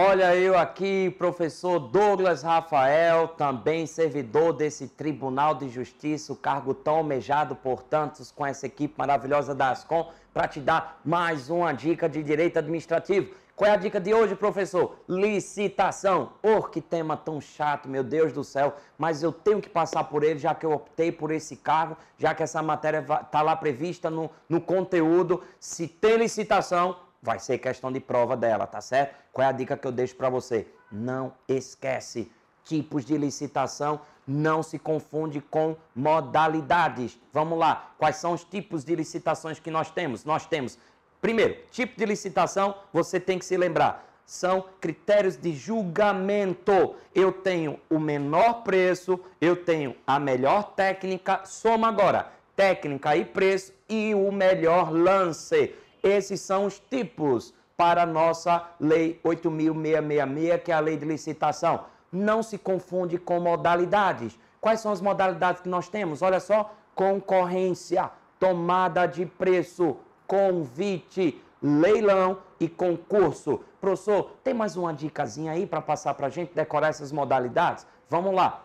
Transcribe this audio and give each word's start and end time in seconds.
Olha 0.00 0.36
eu 0.36 0.56
aqui, 0.56 1.10
professor 1.18 1.80
Douglas 1.80 2.44
Rafael, 2.44 3.26
também 3.26 3.84
servidor 3.84 4.52
desse 4.52 4.86
Tribunal 4.86 5.56
de 5.56 5.68
Justiça, 5.68 6.32
o 6.32 6.36
cargo 6.36 6.72
tão 6.72 6.98
almejado 6.98 7.56
por 7.56 7.82
tantos 7.82 8.30
com 8.30 8.46
essa 8.46 8.64
equipe 8.64 8.94
maravilhosa 8.96 9.56
da 9.56 9.70
Ascom, 9.70 10.08
para 10.32 10.46
te 10.46 10.60
dar 10.60 11.00
mais 11.04 11.50
uma 11.50 11.72
dica 11.72 12.08
de 12.08 12.22
direito 12.22 12.60
administrativo. 12.60 13.34
Qual 13.56 13.68
é 13.68 13.74
a 13.74 13.76
dica 13.76 13.98
de 13.98 14.14
hoje, 14.14 14.36
professor? 14.36 15.00
Licitação. 15.08 16.34
Oh, 16.44 16.62
que 16.62 16.80
tema 16.80 17.16
tão 17.16 17.40
chato, 17.40 17.88
meu 17.88 18.04
Deus 18.04 18.32
do 18.32 18.44
céu. 18.44 18.76
Mas 18.96 19.20
eu 19.20 19.32
tenho 19.32 19.60
que 19.60 19.68
passar 19.68 20.04
por 20.04 20.22
ele, 20.22 20.38
já 20.38 20.54
que 20.54 20.64
eu 20.64 20.70
optei 20.70 21.10
por 21.10 21.32
esse 21.32 21.56
cargo, 21.56 21.96
já 22.16 22.32
que 22.36 22.42
essa 22.44 22.62
matéria 22.62 23.04
está 23.20 23.42
lá 23.42 23.56
prevista 23.56 24.08
no, 24.08 24.30
no 24.48 24.60
conteúdo. 24.60 25.42
Se 25.58 25.88
tem 25.88 26.18
licitação, 26.18 26.94
vai 27.22 27.38
ser 27.38 27.58
questão 27.58 27.90
de 27.92 28.00
prova 28.00 28.36
dela, 28.36 28.66
tá 28.66 28.80
certo? 28.80 29.16
Qual 29.32 29.44
é 29.44 29.48
a 29.48 29.52
dica 29.52 29.76
que 29.76 29.86
eu 29.86 29.92
deixo 29.92 30.16
para 30.16 30.28
você? 30.30 30.66
Não 30.90 31.32
esquece. 31.48 32.30
Tipos 32.64 33.04
de 33.04 33.16
licitação 33.16 34.00
não 34.26 34.62
se 34.62 34.78
confunde 34.78 35.40
com 35.40 35.76
modalidades. 35.94 37.18
Vamos 37.32 37.58
lá. 37.58 37.92
Quais 37.96 38.16
são 38.16 38.32
os 38.32 38.44
tipos 38.44 38.84
de 38.84 38.94
licitações 38.94 39.58
que 39.58 39.70
nós 39.70 39.90
temos? 39.90 40.24
Nós 40.24 40.46
temos, 40.46 40.78
primeiro, 41.20 41.56
tipo 41.70 41.96
de 41.96 42.04
licitação, 42.04 42.74
você 42.92 43.18
tem 43.18 43.38
que 43.38 43.44
se 43.44 43.56
lembrar. 43.56 44.06
São 44.26 44.66
critérios 44.80 45.36
de 45.36 45.52
julgamento. 45.54 46.94
Eu 47.14 47.32
tenho 47.32 47.80
o 47.88 47.98
menor 47.98 48.62
preço, 48.62 49.18
eu 49.40 49.56
tenho 49.64 49.96
a 50.06 50.20
melhor 50.20 50.74
técnica, 50.74 51.40
soma 51.46 51.88
agora 51.88 52.38
técnica 52.58 53.16
e 53.16 53.24
preço 53.24 53.72
e 53.88 54.12
o 54.16 54.32
melhor 54.32 54.92
lance. 54.92 55.72
Esses 56.08 56.40
são 56.40 56.64
os 56.64 56.80
tipos 56.80 57.52
para 57.76 58.02
a 58.02 58.06
nossa 58.06 58.66
Lei 58.80 59.20
8.666, 59.22 60.62
que 60.62 60.72
é 60.72 60.74
a 60.74 60.80
lei 60.80 60.96
de 60.96 61.04
licitação. 61.04 61.84
Não 62.10 62.42
se 62.42 62.56
confunde 62.56 63.18
com 63.18 63.38
modalidades. 63.38 64.38
Quais 64.58 64.80
são 64.80 64.90
as 64.90 65.02
modalidades 65.02 65.60
que 65.60 65.68
nós 65.68 65.88
temos? 65.88 66.22
Olha 66.22 66.40
só: 66.40 66.72
concorrência, 66.94 68.10
tomada 68.40 69.06
de 69.06 69.26
preço, 69.26 69.96
convite, 70.26 71.40
leilão 71.62 72.38
e 72.58 72.68
concurso. 72.68 73.60
Professor, 73.78 74.30
tem 74.42 74.54
mais 74.54 74.76
uma 74.76 74.94
dicasinha 74.94 75.52
aí 75.52 75.66
para 75.66 75.82
passar 75.82 76.14
para 76.14 76.28
a 76.28 76.30
gente 76.30 76.54
decorar 76.54 76.88
essas 76.88 77.12
modalidades? 77.12 77.86
Vamos 78.08 78.34
lá, 78.34 78.64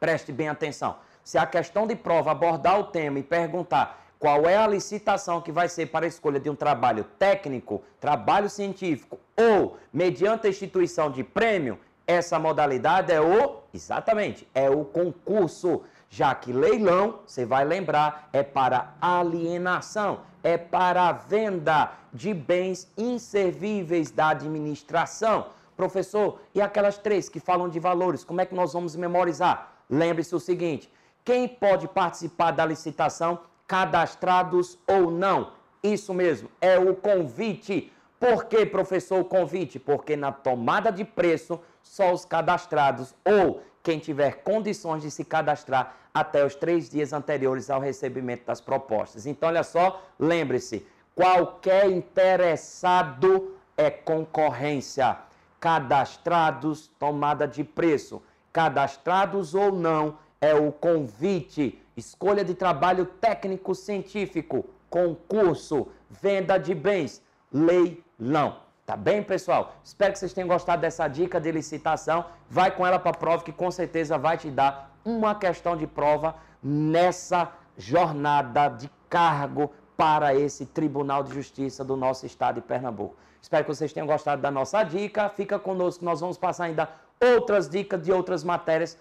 preste 0.00 0.32
bem 0.32 0.48
atenção. 0.48 0.96
Se 1.22 1.38
a 1.38 1.46
questão 1.46 1.86
de 1.86 1.94
prova 1.94 2.32
abordar 2.32 2.80
o 2.80 2.84
tema 2.84 3.20
e 3.20 3.22
perguntar 3.22 4.09
qual 4.20 4.46
é 4.46 4.54
a 4.54 4.66
licitação 4.66 5.40
que 5.40 5.50
vai 5.50 5.66
ser 5.66 5.86
para 5.86 6.04
a 6.04 6.08
escolha 6.08 6.38
de 6.38 6.50
um 6.50 6.54
trabalho 6.54 7.04
técnico, 7.18 7.82
trabalho 7.98 8.50
científico 8.50 9.18
ou 9.34 9.78
mediante 9.90 10.46
a 10.46 10.50
instituição 10.50 11.10
de 11.10 11.24
prêmio, 11.24 11.78
essa 12.06 12.38
modalidade 12.38 13.10
é 13.10 13.20
o, 13.20 13.60
exatamente, 13.72 14.46
é 14.54 14.68
o 14.68 14.84
concurso. 14.84 15.82
Já 16.10 16.34
que 16.34 16.52
leilão, 16.52 17.20
você 17.24 17.46
vai 17.46 17.64
lembrar, 17.64 18.28
é 18.32 18.42
para 18.42 18.92
alienação, 19.00 20.20
é 20.42 20.58
para 20.58 21.12
venda 21.12 21.92
de 22.12 22.34
bens 22.34 22.92
inservíveis 22.98 24.10
da 24.10 24.30
administração. 24.30 25.46
Professor, 25.76 26.40
e 26.54 26.60
aquelas 26.60 26.98
três 26.98 27.30
que 27.30 27.40
falam 27.40 27.70
de 27.70 27.80
valores, 27.80 28.22
como 28.22 28.42
é 28.42 28.44
que 28.44 28.54
nós 28.54 28.74
vamos 28.74 28.94
memorizar? 28.96 29.72
Lembre-se 29.88 30.34
o 30.34 30.40
seguinte: 30.40 30.92
quem 31.24 31.48
pode 31.48 31.88
participar 31.88 32.50
da 32.50 32.66
licitação 32.66 33.38
cadastrados 33.70 34.76
ou 34.84 35.12
não. 35.12 35.52
Isso 35.80 36.12
mesmo, 36.12 36.50
é 36.60 36.76
o 36.76 36.92
convite. 36.92 37.92
Por 38.18 38.46
que, 38.46 38.66
professor, 38.66 39.20
o 39.20 39.24
convite? 39.24 39.78
Porque 39.78 40.16
na 40.16 40.32
tomada 40.32 40.90
de 40.90 41.04
preço, 41.04 41.60
só 41.80 42.12
os 42.12 42.24
cadastrados 42.24 43.14
ou 43.24 43.62
quem 43.80 44.00
tiver 44.00 44.42
condições 44.42 45.02
de 45.02 45.10
se 45.12 45.24
cadastrar 45.24 45.94
até 46.12 46.44
os 46.44 46.56
três 46.56 46.90
dias 46.90 47.12
anteriores 47.12 47.70
ao 47.70 47.80
recebimento 47.80 48.44
das 48.44 48.60
propostas. 48.60 49.24
Então, 49.24 49.48
olha 49.48 49.62
só, 49.62 50.02
lembre-se: 50.18 50.84
qualquer 51.14 51.88
interessado 51.88 53.54
é 53.76 53.88
concorrência. 53.88 55.16
Cadastrados, 55.60 56.90
tomada 56.98 57.46
de 57.46 57.62
preço. 57.62 58.20
Cadastrados 58.52 59.54
ou 59.54 59.70
não, 59.70 60.18
é 60.40 60.54
o 60.54 60.72
convite 60.72 61.80
escolha 61.96 62.44
de 62.44 62.54
trabalho 62.54 63.04
técnico-científico, 63.04 64.64
concurso, 64.88 65.88
venda 66.08 66.58
de 66.58 66.74
bens, 66.74 67.22
leilão. 67.52 68.56
Tá 68.86 68.96
bem, 68.96 69.22
pessoal? 69.22 69.76
Espero 69.84 70.12
que 70.12 70.18
vocês 70.18 70.32
tenham 70.32 70.48
gostado 70.48 70.82
dessa 70.82 71.06
dica 71.06 71.40
de 71.40 71.52
licitação. 71.52 72.24
Vai 72.48 72.74
com 72.74 72.86
ela 72.86 72.98
para 72.98 73.10
a 73.10 73.16
prova 73.16 73.44
que 73.44 73.52
com 73.52 73.70
certeza 73.70 74.18
vai 74.18 74.36
te 74.36 74.50
dar 74.50 74.98
uma 75.04 75.34
questão 75.34 75.76
de 75.76 75.86
prova 75.86 76.34
nessa 76.62 77.52
jornada 77.76 78.68
de 78.68 78.90
cargo 79.08 79.70
para 79.96 80.34
esse 80.34 80.66
Tribunal 80.66 81.22
de 81.22 81.34
Justiça 81.34 81.84
do 81.84 81.96
nosso 81.96 82.26
estado 82.26 82.56
de 82.56 82.62
Pernambuco. 82.62 83.14
Espero 83.40 83.64
que 83.64 83.74
vocês 83.74 83.92
tenham 83.92 84.06
gostado 84.06 84.42
da 84.42 84.50
nossa 84.50 84.82
dica. 84.82 85.28
Fica 85.28 85.58
conosco, 85.58 86.04
nós 86.04 86.20
vamos 86.20 86.36
passar 86.36 86.64
ainda 86.64 86.88
outras 87.22 87.68
dicas 87.68 88.02
de 88.02 88.10
outras 88.10 88.42
matérias 88.42 88.98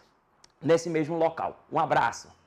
nesse 0.61 0.89
mesmo 0.89 1.17
local. 1.17 1.65
Um 1.71 1.79
abraço. 1.79 2.38